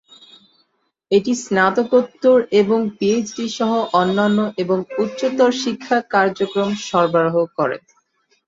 [1.11, 7.77] এটি স্নাতকোত্তর এবং পিএইচডি সহ অন্যান্য এবং উচ্চতর শিক্ষা কার্যক্রম সরবরাহ করে।